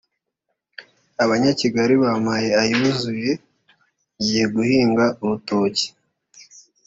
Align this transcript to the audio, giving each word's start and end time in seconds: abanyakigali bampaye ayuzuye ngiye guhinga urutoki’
abanyakigali 1.23 1.93
bampaye 2.03 2.49
ayuzuye 2.61 3.31
ngiye 4.17 4.45
guhinga 4.55 5.05
urutoki’ 5.23 5.87